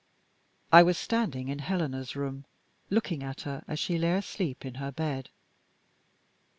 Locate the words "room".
2.15-2.45